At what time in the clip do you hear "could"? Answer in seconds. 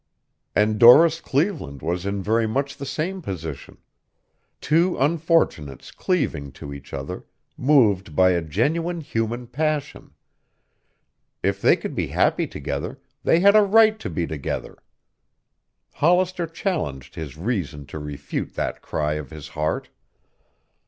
11.75-11.93